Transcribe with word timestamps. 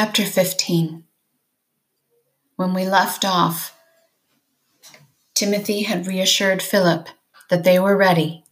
Chapter 0.00 0.24
15 0.24 1.02
When 2.54 2.72
we 2.72 2.84
left 2.84 3.24
off, 3.24 3.76
Timothy 5.34 5.82
had 5.82 6.06
reassured 6.06 6.62
Phillip 6.62 7.08
that 7.50 7.64
they 7.64 7.80
were 7.80 7.96
ready, 7.96 8.44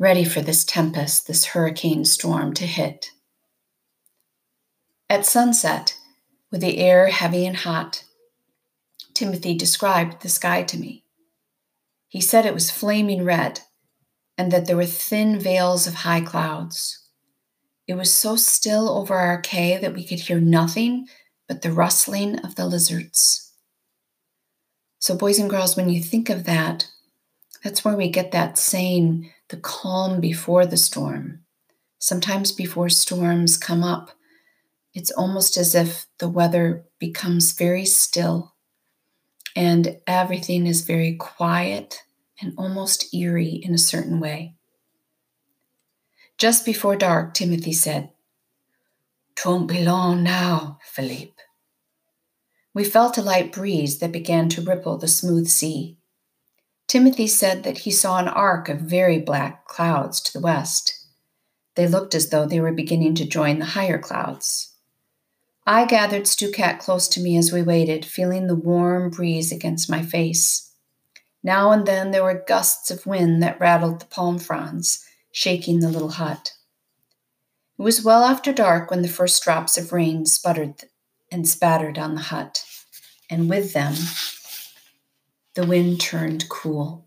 ready 0.00 0.24
for 0.24 0.40
this 0.40 0.64
tempest, 0.64 1.28
this 1.28 1.44
hurricane 1.44 2.04
storm 2.04 2.52
to 2.54 2.66
hit. 2.66 3.12
At 5.08 5.24
sunset, 5.24 5.96
with 6.50 6.60
the 6.60 6.78
air 6.78 7.06
heavy 7.06 7.46
and 7.46 7.58
hot, 7.58 8.02
Timothy 9.14 9.54
described 9.54 10.22
the 10.22 10.28
sky 10.28 10.64
to 10.64 10.76
me. 10.76 11.04
He 12.08 12.20
said 12.20 12.44
it 12.44 12.52
was 12.52 12.72
flaming 12.72 13.24
red 13.24 13.60
and 14.36 14.50
that 14.50 14.66
there 14.66 14.76
were 14.76 14.86
thin 14.86 15.38
veils 15.38 15.86
of 15.86 15.94
high 16.02 16.22
clouds. 16.22 16.99
It 17.90 17.96
was 17.96 18.14
so 18.14 18.36
still 18.36 18.88
over 18.88 19.16
our 19.16 19.40
cay 19.40 19.76
that 19.76 19.94
we 19.94 20.06
could 20.06 20.20
hear 20.20 20.38
nothing 20.38 21.08
but 21.48 21.62
the 21.62 21.72
rustling 21.72 22.38
of 22.38 22.54
the 22.54 22.64
lizards. 22.64 23.52
So, 25.00 25.16
boys 25.16 25.40
and 25.40 25.50
girls, 25.50 25.76
when 25.76 25.88
you 25.88 26.00
think 26.00 26.30
of 26.30 26.44
that, 26.44 26.86
that's 27.64 27.84
where 27.84 27.96
we 27.96 28.08
get 28.08 28.30
that 28.30 28.58
saying, 28.58 29.32
the 29.48 29.56
calm 29.56 30.20
before 30.20 30.66
the 30.66 30.76
storm. 30.76 31.40
Sometimes 31.98 32.52
before 32.52 32.90
storms 32.90 33.56
come 33.56 33.82
up, 33.82 34.12
it's 34.94 35.10
almost 35.10 35.56
as 35.56 35.74
if 35.74 36.06
the 36.20 36.28
weather 36.28 36.84
becomes 37.00 37.50
very 37.54 37.86
still 37.86 38.54
and 39.56 39.98
everything 40.06 40.68
is 40.68 40.82
very 40.82 41.16
quiet 41.16 42.04
and 42.40 42.54
almost 42.56 43.12
eerie 43.12 43.60
in 43.64 43.74
a 43.74 43.78
certain 43.78 44.20
way. 44.20 44.54
Just 46.40 46.64
before 46.64 46.96
dark, 46.96 47.34
Timothy 47.34 47.74
said, 47.74 48.08
Twon't 49.34 49.68
be 49.68 49.84
long 49.84 50.22
now, 50.22 50.78
Philippe. 50.82 51.34
We 52.72 52.82
felt 52.82 53.18
a 53.18 53.22
light 53.22 53.52
breeze 53.52 53.98
that 53.98 54.10
began 54.10 54.48
to 54.50 54.62
ripple 54.62 54.96
the 54.96 55.06
smooth 55.06 55.48
sea. 55.48 55.98
Timothy 56.86 57.26
said 57.26 57.62
that 57.64 57.80
he 57.80 57.90
saw 57.90 58.16
an 58.16 58.26
arc 58.26 58.70
of 58.70 58.80
very 58.80 59.18
black 59.18 59.66
clouds 59.66 60.18
to 60.22 60.32
the 60.32 60.40
west. 60.40 61.04
They 61.74 61.86
looked 61.86 62.14
as 62.14 62.30
though 62.30 62.46
they 62.46 62.58
were 62.58 62.72
beginning 62.72 63.16
to 63.16 63.28
join 63.28 63.58
the 63.58 63.76
higher 63.76 63.98
clouds. 63.98 64.74
I 65.66 65.84
gathered 65.84 66.26
Stew 66.26 66.52
Cat 66.52 66.78
close 66.78 67.06
to 67.08 67.20
me 67.20 67.36
as 67.36 67.52
we 67.52 67.60
waited, 67.60 68.06
feeling 68.06 68.46
the 68.46 68.56
warm 68.56 69.10
breeze 69.10 69.52
against 69.52 69.90
my 69.90 70.00
face. 70.00 70.72
Now 71.42 71.70
and 71.70 71.84
then 71.84 72.12
there 72.12 72.24
were 72.24 72.44
gusts 72.48 72.90
of 72.90 73.04
wind 73.04 73.42
that 73.42 73.60
rattled 73.60 74.00
the 74.00 74.06
palm 74.06 74.38
fronds 74.38 75.04
shaking 75.32 75.80
the 75.80 75.88
little 75.88 76.10
hut. 76.10 76.52
It 77.78 77.82
was 77.82 78.04
well 78.04 78.24
after 78.24 78.52
dark 78.52 78.90
when 78.90 79.02
the 79.02 79.08
first 79.08 79.42
drops 79.42 79.78
of 79.78 79.92
rain 79.92 80.26
sputtered 80.26 80.84
and 81.30 81.48
spattered 81.48 81.98
on 81.98 82.14
the 82.14 82.20
hut, 82.22 82.64
and 83.30 83.48
with 83.48 83.72
them, 83.72 83.94
the 85.54 85.66
wind 85.66 86.00
turned 86.00 86.48
cool. 86.48 87.06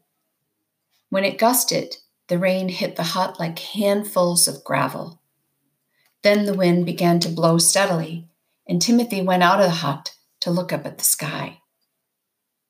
When 1.10 1.26
it 1.26 1.38
gusted, 1.38 1.98
the 2.28 2.40
rain 2.40 2.70
hit 2.70 2.96
the 2.96 3.04
hut 3.04 3.40
like 3.40 3.60
handfuls 3.60 4.48
of 4.48 4.64
gravel. 4.64 5.22
Then 6.24 6.46
the 6.46 6.54
wind 6.54 6.86
began 6.86 7.20
to 7.20 7.30
blow 7.30 7.58
steadily, 7.58 8.28
and 8.68 8.82
Timothy 8.82 9.22
went 9.22 9.44
out 9.44 9.60
of 9.60 9.66
the 9.66 9.72
hut 9.72 10.16
to 10.40 10.52
look 10.52 10.72
up 10.72 10.86
at 10.86 10.98
the 10.98 11.04
sky. 11.04 11.60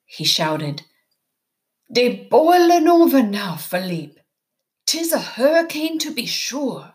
He 0.05 0.23
shouted, 0.23 0.81
They 1.89 2.27
boiling 2.29 2.88
over 2.88 3.23
now, 3.23 3.55
Philippe. 3.55 4.22
Tis 4.93 5.11
a 5.11 5.19
hurricane 5.19 5.97
to 5.97 6.13
be 6.13 6.27
sure. 6.27 6.93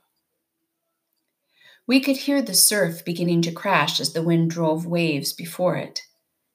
We 1.85 1.99
could 1.99 2.17
hear 2.17 2.41
the 2.41 2.55
surf 2.55 3.05
beginning 3.05 3.43
to 3.43 3.51
crash 3.51 3.99
as 3.99 4.13
the 4.13 4.23
wind 4.23 4.53
drove 4.53 4.87
waves 4.87 5.33
before 5.33 5.75
it, 5.75 6.03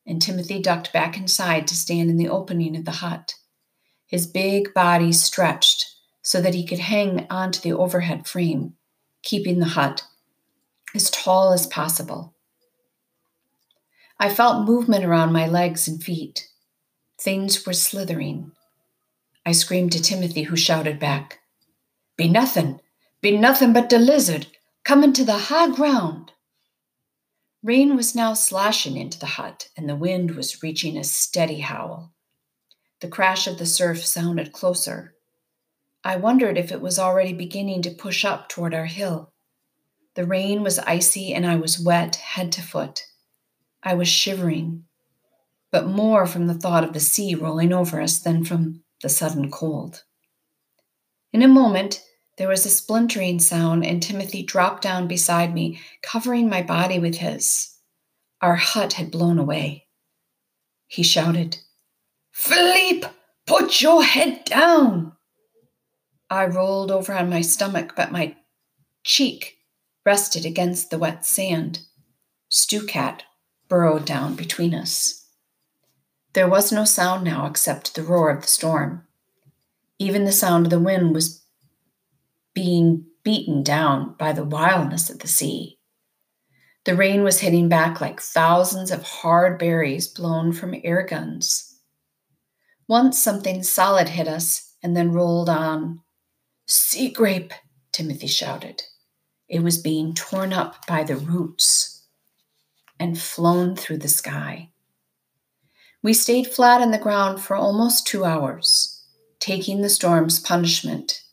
and 0.07 0.21
Timothy 0.21 0.61
ducked 0.61 0.93
back 0.93 1.17
inside 1.17 1.67
to 1.67 1.75
stand 1.75 2.09
in 2.09 2.15
the 2.15 2.29
opening 2.29 2.77
of 2.77 2.85
the 2.85 2.91
hut. 2.91 3.35
His 4.07 4.25
big 4.25 4.73
body 4.73 5.11
stretched 5.11 5.85
so 6.21 6.39
that 6.39 6.53
he 6.53 6.65
could 6.65 6.79
hang 6.79 7.27
onto 7.29 7.59
the 7.59 7.73
overhead 7.73 8.25
frame, 8.25 8.75
keeping 9.21 9.59
the 9.59 9.75
hut 9.75 10.01
as 10.95 11.11
tall 11.11 11.51
as 11.51 11.67
possible. 11.67 12.35
I 14.17 14.33
felt 14.33 14.65
movement 14.65 15.03
around 15.03 15.33
my 15.33 15.45
legs 15.45 15.89
and 15.89 16.01
feet. 16.01 16.47
Things 17.19 17.65
were 17.65 17.73
slithering. 17.73 18.53
I 19.45 19.51
screamed 19.51 19.91
to 19.91 20.01
Timothy, 20.01 20.43
who 20.43 20.55
shouted 20.55 20.99
back, 20.99 21.39
Be 22.17 22.29
nothing, 22.29 22.79
be 23.21 23.37
nothing 23.37 23.73
but 23.73 23.89
de 23.89 23.99
lizard, 23.99 24.47
coming 24.83 25.13
to 25.13 25.25
the 25.25 25.37
high 25.37 25.69
ground. 25.69 26.31
Rain 27.61 27.95
was 27.95 28.15
now 28.15 28.33
slashing 28.33 28.97
into 28.97 29.19
the 29.19 29.25
hut, 29.25 29.69
and 29.77 29.87
the 29.87 29.95
wind 29.95 30.31
was 30.31 30.61
reaching 30.61 30.97
a 30.97 31.03
steady 31.03 31.59
howl. 31.59 32.13
The 32.99 33.07
crash 33.07 33.47
of 33.47 33.57
the 33.57 33.65
surf 33.65 34.05
sounded 34.05 34.51
closer. 34.53 35.15
I 36.03 36.17
wondered 36.17 36.57
if 36.57 36.71
it 36.71 36.81
was 36.81 36.99
already 36.99 37.33
beginning 37.33 37.81
to 37.83 37.91
push 37.91 38.25
up 38.25 38.49
toward 38.49 38.73
our 38.73 38.85
hill. 38.85 39.31
The 40.15 40.25
rain 40.25 40.61
was 40.61 40.79
icy, 40.79 41.33
and 41.33 41.45
I 41.45 41.55
was 41.55 41.79
wet 41.79 42.17
head 42.17 42.51
to 42.53 42.61
foot. 42.61 43.05
I 43.81 43.93
was 43.93 44.07
shivering, 44.07 44.85
but 45.71 45.87
more 45.87 46.25
from 46.25 46.47
the 46.47 46.53
thought 46.53 46.83
of 46.83 46.93
the 46.93 46.99
sea 46.99 47.35
rolling 47.35 47.73
over 47.73 48.01
us 48.01 48.19
than 48.19 48.43
from 48.43 48.82
the 49.03 49.09
sudden 49.09 49.51
cold. 49.51 50.03
In 51.31 51.43
a 51.43 51.47
moment, 51.47 52.03
there 52.37 52.47
was 52.47 52.65
a 52.65 52.69
splintering 52.69 53.39
sound, 53.39 53.85
and 53.85 54.01
Timothy 54.01 54.41
dropped 54.41 54.81
down 54.81 55.07
beside 55.07 55.53
me, 55.53 55.79
covering 56.01 56.49
my 56.49 56.63
body 56.63 56.97
with 56.97 57.17
his. 57.17 57.77
Our 58.41 58.55
hut 58.55 58.93
had 58.93 59.11
blown 59.11 59.37
away. 59.37 59.85
He 60.87 61.03
shouted, 61.03 61.57
Philippe, 62.31 63.07
put 63.45 63.81
your 63.81 64.03
head 64.03 64.45
down. 64.45 65.13
I 66.29 66.45
rolled 66.45 66.89
over 66.89 67.13
on 67.13 67.29
my 67.29 67.41
stomach, 67.41 67.93
but 67.95 68.11
my 68.11 68.35
cheek 69.03 69.57
rested 70.05 70.45
against 70.45 70.89
the 70.89 70.97
wet 70.97 71.25
sand. 71.25 71.79
Stew 72.49 72.85
Cat 72.87 73.23
burrowed 73.67 74.05
down 74.05 74.35
between 74.35 74.73
us. 74.73 75.22
There 76.33 76.49
was 76.49 76.71
no 76.71 76.83
sound 76.83 77.23
now 77.23 77.45
except 77.45 77.93
the 77.93 78.03
roar 78.03 78.29
of 78.31 78.41
the 78.41 78.47
storm. 78.47 79.07
Even 79.99 80.25
the 80.25 80.31
sound 80.31 80.65
of 80.65 80.69
the 80.71 80.79
wind 80.79 81.13
was 81.13 81.43
being 82.53 83.05
beaten 83.23 83.63
down 83.63 84.15
by 84.17 84.33
the 84.33 84.43
wildness 84.43 85.09
of 85.09 85.19
the 85.19 85.27
sea. 85.27 85.77
The 86.85 86.95
rain 86.95 87.23
was 87.23 87.39
hitting 87.39 87.69
back 87.69 88.01
like 88.01 88.19
thousands 88.19 88.91
of 88.91 89.03
hard 89.03 89.57
berries 89.57 90.07
blown 90.07 90.51
from 90.51 90.75
air 90.83 91.05
guns. 91.05 91.79
Once 92.87 93.21
something 93.21 93.63
solid 93.63 94.09
hit 94.09 94.27
us 94.27 94.75
and 94.83 94.97
then 94.97 95.13
rolled 95.13 95.49
on. 95.49 96.01
Sea 96.65 97.09
grape, 97.09 97.53
Timothy 97.93 98.27
shouted. 98.27 98.83
It 99.47 99.61
was 99.61 99.77
being 99.77 100.13
torn 100.13 100.51
up 100.51 100.85
by 100.87 101.03
the 101.03 101.15
roots 101.15 102.05
and 102.99 103.19
flown 103.19 103.75
through 103.75 103.99
the 103.99 104.09
sky. 104.09 104.72
We 106.03 106.13
stayed 106.13 106.47
flat 106.47 106.81
on 106.81 106.91
the 106.91 106.97
ground 106.97 107.41
for 107.41 107.55
almost 107.55 108.05
two 108.05 108.25
hours, 108.25 109.01
taking 109.39 109.81
the 109.81 109.89
storm's 109.89 110.37
punishment, 110.37 111.23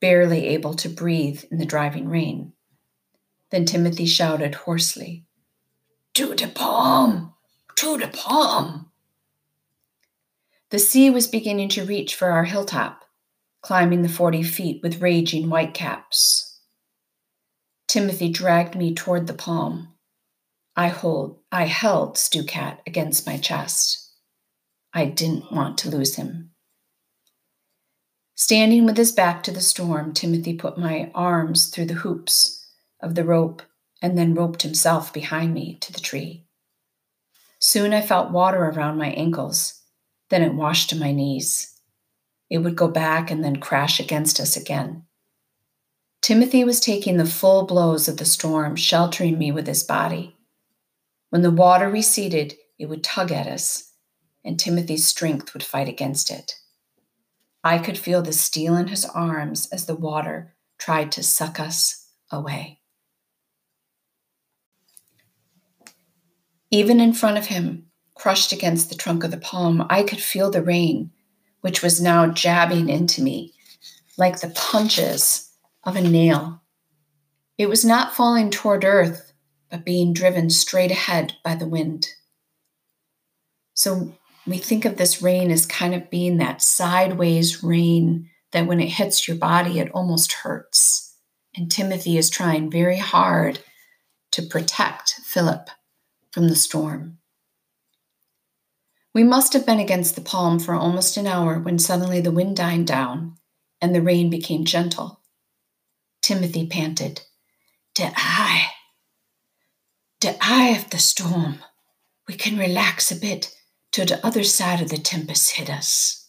barely 0.00 0.48
able 0.48 0.74
to 0.74 0.90
breathe 0.90 1.44
in 1.50 1.56
the 1.56 1.64
driving 1.64 2.10
rain. 2.10 2.52
Then 3.50 3.64
Timothy 3.64 4.04
shouted 4.04 4.54
hoarsely, 4.54 5.24
To 6.12 6.34
the 6.34 6.48
palm! 6.48 7.32
To 7.76 7.96
the 7.96 8.08
palm! 8.08 8.90
The 10.68 10.78
sea 10.78 11.08
was 11.08 11.26
beginning 11.26 11.70
to 11.70 11.84
reach 11.84 12.14
for 12.14 12.28
our 12.28 12.44
hilltop, 12.44 13.06
climbing 13.62 14.02
the 14.02 14.10
forty 14.10 14.42
feet 14.42 14.82
with 14.82 15.00
raging 15.00 15.48
whitecaps. 15.48 16.60
Timothy 17.88 18.28
dragged 18.28 18.74
me 18.74 18.94
toward 18.94 19.26
the 19.26 19.34
palm. 19.34 19.88
I 20.76 20.88
hold 20.88 21.38
I 21.50 21.64
held 21.64 22.16
Stew 22.16 22.44
Cat 22.44 22.80
against 22.86 23.26
my 23.26 23.38
chest. 23.38 24.01
I 24.94 25.06
didn't 25.06 25.50
want 25.50 25.78
to 25.78 25.90
lose 25.90 26.16
him. 26.16 26.50
Standing 28.34 28.84
with 28.84 28.96
his 28.96 29.12
back 29.12 29.42
to 29.44 29.50
the 29.50 29.60
storm, 29.60 30.12
Timothy 30.12 30.54
put 30.54 30.76
my 30.76 31.10
arms 31.14 31.68
through 31.68 31.86
the 31.86 31.94
hoops 31.94 32.66
of 33.00 33.14
the 33.14 33.24
rope 33.24 33.62
and 34.02 34.18
then 34.18 34.34
roped 34.34 34.62
himself 34.62 35.12
behind 35.12 35.54
me 35.54 35.78
to 35.80 35.92
the 35.92 36.00
tree. 36.00 36.44
Soon 37.58 37.94
I 37.94 38.02
felt 38.02 38.32
water 38.32 38.64
around 38.64 38.98
my 38.98 39.10
ankles, 39.10 39.80
then 40.28 40.42
it 40.42 40.54
washed 40.54 40.90
to 40.90 40.96
my 40.96 41.12
knees. 41.12 41.78
It 42.50 42.58
would 42.58 42.76
go 42.76 42.88
back 42.88 43.30
and 43.30 43.44
then 43.44 43.56
crash 43.56 44.00
against 44.00 44.40
us 44.40 44.56
again. 44.56 45.04
Timothy 46.20 46.64
was 46.64 46.80
taking 46.80 47.16
the 47.16 47.24
full 47.24 47.64
blows 47.64 48.08
of 48.08 48.18
the 48.18 48.24
storm, 48.24 48.76
sheltering 48.76 49.38
me 49.38 49.52
with 49.52 49.66
his 49.66 49.84
body. 49.84 50.36
When 51.30 51.42
the 51.42 51.50
water 51.50 51.88
receded, 51.88 52.54
it 52.78 52.86
would 52.86 53.02
tug 53.02 53.32
at 53.32 53.46
us 53.46 53.91
and 54.44 54.58
Timothy's 54.58 55.06
strength 55.06 55.52
would 55.52 55.62
fight 55.62 55.88
against 55.88 56.30
it. 56.30 56.54
I 57.64 57.78
could 57.78 57.96
feel 57.96 58.22
the 58.22 58.32
steel 58.32 58.76
in 58.76 58.88
his 58.88 59.04
arms 59.04 59.68
as 59.70 59.86
the 59.86 59.94
water 59.94 60.54
tried 60.78 61.12
to 61.12 61.22
suck 61.22 61.60
us 61.60 62.08
away. 62.30 62.80
Even 66.70 67.00
in 67.00 67.12
front 67.12 67.38
of 67.38 67.46
him, 67.46 67.86
crushed 68.14 68.52
against 68.52 68.88
the 68.88 68.96
trunk 68.96 69.24
of 69.24 69.30
the 69.30 69.36
palm, 69.36 69.86
I 69.90 70.02
could 70.02 70.20
feel 70.20 70.50
the 70.50 70.62
rain, 70.62 71.10
which 71.60 71.82
was 71.82 72.00
now 72.00 72.26
jabbing 72.26 72.88
into 72.88 73.22
me 73.22 73.52
like 74.16 74.40
the 74.40 74.50
punches 74.50 75.50
of 75.84 75.96
a 75.96 76.00
nail. 76.00 76.62
It 77.58 77.68
was 77.68 77.84
not 77.84 78.14
falling 78.14 78.50
toward 78.50 78.84
earth, 78.84 79.32
but 79.70 79.84
being 79.84 80.12
driven 80.12 80.50
straight 80.50 80.90
ahead 80.90 81.34
by 81.44 81.54
the 81.54 81.66
wind. 81.66 82.08
So 83.74 84.14
we 84.46 84.58
think 84.58 84.84
of 84.84 84.96
this 84.96 85.22
rain 85.22 85.50
as 85.50 85.66
kind 85.66 85.94
of 85.94 86.10
being 86.10 86.38
that 86.38 86.62
sideways 86.62 87.62
rain 87.62 88.28
that 88.52 88.66
when 88.66 88.80
it 88.80 88.88
hits 88.88 89.26
your 89.26 89.36
body, 89.36 89.78
it 89.78 89.90
almost 89.92 90.32
hurts. 90.32 91.16
And 91.54 91.70
Timothy 91.70 92.16
is 92.16 92.30
trying 92.30 92.70
very 92.70 92.98
hard 92.98 93.60
to 94.32 94.42
protect 94.42 95.20
Phillip 95.24 95.68
from 96.32 96.48
the 96.48 96.56
storm. 96.56 97.18
We 99.14 99.24
must 99.24 99.52
have 99.52 99.66
been 99.66 99.78
against 99.78 100.14
the 100.14 100.22
palm 100.22 100.58
for 100.58 100.74
almost 100.74 101.16
an 101.16 101.26
hour 101.26 101.58
when 101.58 101.78
suddenly 101.78 102.20
the 102.20 102.30
wind 102.30 102.56
died 102.56 102.86
down 102.86 103.36
and 103.80 103.94
the 103.94 104.00
rain 104.00 104.30
became 104.30 104.64
gentle. 104.64 105.20
Timothy 106.22 106.66
panted, 106.66 107.20
The 107.94 108.12
eye, 108.16 108.68
the 110.20 110.36
eye 110.40 110.68
of 110.68 110.90
the 110.90 110.98
storm. 110.98 111.58
We 112.26 112.34
can 112.34 112.56
relax 112.56 113.10
a 113.10 113.16
bit 113.16 113.54
till 113.92 114.06
the 114.06 114.24
other 114.26 114.42
side 114.42 114.80
of 114.80 114.88
the 114.88 114.96
tempest 114.96 115.52
hit 115.52 115.70
us. 115.70 116.28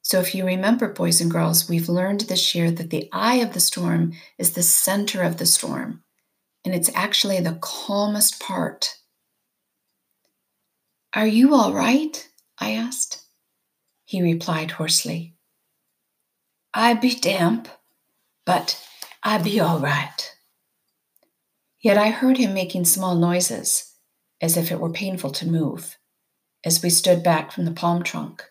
So, 0.00 0.18
if 0.18 0.34
you 0.34 0.44
remember, 0.44 0.88
boys 0.88 1.20
and 1.20 1.30
girls, 1.30 1.68
we've 1.68 1.88
learned 1.88 2.22
this 2.22 2.54
year 2.54 2.70
that 2.70 2.90
the 2.90 3.08
eye 3.12 3.36
of 3.36 3.52
the 3.52 3.60
storm 3.60 4.14
is 4.36 4.52
the 4.52 4.62
center 4.62 5.22
of 5.22 5.36
the 5.36 5.46
storm, 5.46 6.02
and 6.64 6.74
it's 6.74 6.90
actually 6.94 7.40
the 7.40 7.58
calmest 7.60 8.40
part. 8.40 8.96
Are 11.14 11.26
you 11.26 11.54
all 11.54 11.72
right? 11.72 12.28
I 12.58 12.72
asked. 12.72 13.22
He 14.04 14.20
replied 14.22 14.72
hoarsely, 14.72 15.36
I 16.74 16.94
be 16.94 17.14
damp, 17.14 17.68
but 18.44 18.82
I 19.22 19.38
be 19.38 19.60
all 19.60 19.78
right. 19.78 20.34
Yet 21.80 21.96
I 21.96 22.10
heard 22.10 22.38
him 22.38 22.54
making 22.54 22.84
small 22.86 23.14
noises, 23.14 23.91
as 24.42 24.56
if 24.56 24.72
it 24.72 24.80
were 24.80 24.90
painful 24.90 25.30
to 25.30 25.48
move, 25.48 25.96
as 26.64 26.82
we 26.82 26.90
stood 26.90 27.22
back 27.22 27.52
from 27.52 27.64
the 27.64 27.70
palm 27.70 28.02
trunk. 28.02 28.44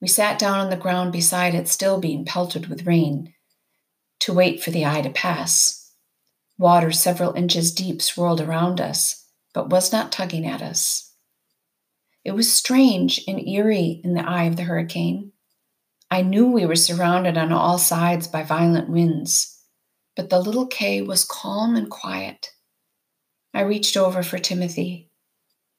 We 0.00 0.08
sat 0.08 0.38
down 0.38 0.58
on 0.58 0.70
the 0.70 0.76
ground 0.76 1.12
beside 1.12 1.54
it, 1.54 1.68
still 1.68 2.00
being 2.00 2.24
pelted 2.24 2.66
with 2.66 2.86
rain, 2.86 3.34
to 4.20 4.32
wait 4.32 4.62
for 4.62 4.70
the 4.70 4.86
eye 4.86 5.02
to 5.02 5.10
pass. 5.10 5.92
Water 6.58 6.90
several 6.90 7.34
inches 7.34 7.74
deep 7.74 8.00
swirled 8.00 8.40
around 8.40 8.80
us, 8.80 9.26
but 9.52 9.68
was 9.68 9.92
not 9.92 10.10
tugging 10.10 10.46
at 10.46 10.62
us. 10.62 11.12
It 12.24 12.32
was 12.32 12.50
strange 12.50 13.22
and 13.28 13.46
eerie 13.46 14.00
in 14.02 14.14
the 14.14 14.26
eye 14.26 14.44
of 14.44 14.56
the 14.56 14.62
hurricane. 14.62 15.32
I 16.10 16.22
knew 16.22 16.46
we 16.46 16.64
were 16.64 16.76
surrounded 16.76 17.36
on 17.36 17.52
all 17.52 17.76
sides 17.76 18.26
by 18.26 18.42
violent 18.42 18.88
winds, 18.88 19.60
but 20.16 20.30
the 20.30 20.40
little 20.40 20.66
cay 20.66 21.02
was 21.02 21.24
calm 21.24 21.76
and 21.76 21.90
quiet. 21.90 22.53
I 23.54 23.62
reached 23.62 23.96
over 23.96 24.22
for 24.22 24.38
Timothy. 24.38 25.10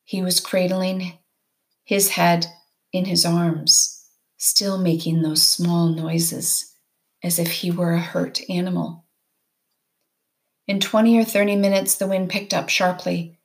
He 0.05 0.21
was 0.21 0.39
cradling 0.39 1.19
his 1.83 2.09
head 2.09 2.47
in 2.91 3.05
his 3.05 3.25
arms 3.25 3.95
still 4.37 4.77
making 4.77 5.21
those 5.21 5.45
small 5.45 5.87
noises 5.89 6.73
as 7.23 7.39
if 7.39 7.49
he 7.51 7.71
were 7.71 7.93
a 7.93 7.99
hurt 7.99 8.41
animal. 8.49 9.05
In 10.67 10.79
20 10.79 11.17
or 11.19 11.23
30 11.23 11.55
minutes, 11.55 11.95
the 11.95 12.07
wind 12.07 12.29
picked 12.29 12.53
up 12.53 12.69
sharply, 12.69 13.37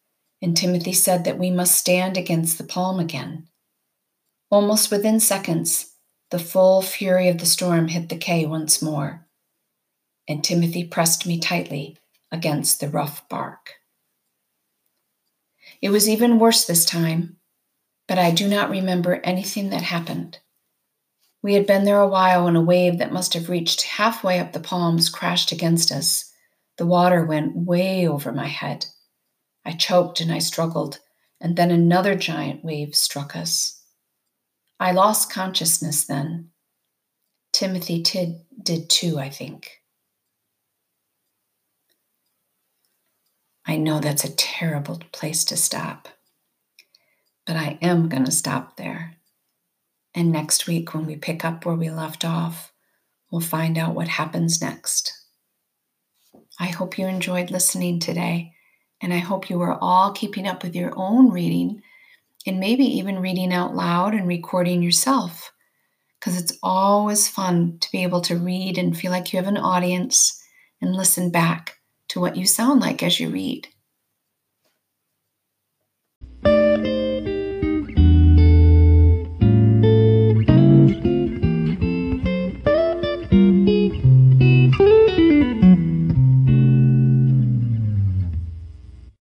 and 0.42 0.56
Timothy 0.56 0.92
said 0.92 1.24
that 1.24 1.38
we 1.38 1.50
must 1.50 1.76
stand 1.76 2.16
against 2.16 2.58
the 2.58 2.64
palm 2.64 2.98
again. 2.98 3.48
Almost 4.50 4.90
within 4.90 5.20
seconds, 5.20 5.94
the 6.30 6.38
full 6.38 6.82
fury 6.82 7.28
of 7.28 7.38
the 7.38 7.46
storm 7.46 7.88
hit 7.88 8.08
the 8.08 8.16
cay 8.16 8.46
once 8.46 8.82
more, 8.82 9.26
and 10.28 10.42
Timothy 10.42 10.84
pressed 10.84 11.26
me 11.26 11.38
tightly 11.38 11.96
against 12.30 12.80
the 12.80 12.88
rough 12.88 13.28
bark. 13.28 13.79
It 15.80 15.90
was 15.90 16.08
even 16.08 16.38
worse 16.38 16.66
this 16.66 16.84
time, 16.84 17.36
but 18.06 18.18
I 18.18 18.30
do 18.30 18.48
not 18.48 18.70
remember 18.70 19.20
anything 19.24 19.70
that 19.70 19.82
happened. 19.82 20.38
We 21.42 21.54
had 21.54 21.66
been 21.66 21.84
there 21.84 22.00
a 22.00 22.08
while 22.08 22.44
when 22.44 22.56
a 22.56 22.60
wave 22.60 22.98
that 22.98 23.12
must 23.12 23.32
have 23.32 23.48
reached 23.48 23.82
halfway 23.82 24.38
up 24.38 24.52
the 24.52 24.60
palms 24.60 25.08
crashed 25.08 25.52
against 25.52 25.90
us. 25.90 26.30
The 26.76 26.86
water 26.86 27.24
went 27.24 27.56
way 27.56 28.06
over 28.06 28.30
my 28.30 28.46
head. 28.46 28.86
I 29.64 29.72
choked 29.72 30.20
and 30.20 30.30
I 30.30 30.38
struggled, 30.38 31.00
and 31.40 31.56
then 31.56 31.70
another 31.70 32.14
giant 32.14 32.64
wave 32.64 32.94
struck 32.94 33.34
us. 33.34 33.82
I 34.78 34.92
lost 34.92 35.32
consciousness 35.32 36.06
then. 36.06 36.50
Timothy 37.52 38.02
Tid 38.02 38.40
did 38.62 38.88
too, 38.90 39.18
I 39.18 39.30
think. 39.30 39.79
I 43.66 43.76
know 43.76 44.00
that's 44.00 44.24
a 44.24 44.34
terrible 44.34 45.00
place 45.12 45.44
to 45.46 45.56
stop, 45.56 46.08
but 47.46 47.56
I 47.56 47.78
am 47.82 48.08
going 48.08 48.24
to 48.24 48.32
stop 48.32 48.76
there. 48.76 49.16
And 50.14 50.32
next 50.32 50.66
week, 50.66 50.92
when 50.92 51.06
we 51.06 51.16
pick 51.16 51.44
up 51.44 51.64
where 51.64 51.76
we 51.76 51.90
left 51.90 52.24
off, 52.24 52.72
we'll 53.30 53.40
find 53.40 53.78
out 53.78 53.94
what 53.94 54.08
happens 54.08 54.60
next. 54.60 55.12
I 56.58 56.66
hope 56.66 56.98
you 56.98 57.06
enjoyed 57.06 57.50
listening 57.50 58.00
today, 58.00 58.54
and 59.00 59.14
I 59.14 59.18
hope 59.18 59.48
you 59.48 59.60
are 59.62 59.78
all 59.80 60.12
keeping 60.12 60.46
up 60.46 60.62
with 60.62 60.74
your 60.74 60.92
own 60.96 61.30
reading 61.30 61.82
and 62.46 62.58
maybe 62.58 62.84
even 62.84 63.20
reading 63.20 63.52
out 63.52 63.74
loud 63.74 64.14
and 64.14 64.26
recording 64.26 64.82
yourself, 64.82 65.52
because 66.18 66.40
it's 66.40 66.58
always 66.62 67.28
fun 67.28 67.78
to 67.80 67.92
be 67.92 68.02
able 68.02 68.20
to 68.22 68.36
read 68.36 68.78
and 68.78 68.96
feel 68.96 69.10
like 69.10 69.32
you 69.32 69.38
have 69.38 69.48
an 69.48 69.56
audience 69.56 70.42
and 70.80 70.96
listen 70.96 71.30
back 71.30 71.76
to 72.10 72.20
what 72.20 72.36
you 72.36 72.46
sound 72.46 72.80
like 72.80 73.02
as 73.02 73.20
you 73.20 73.30
read. 73.30 73.68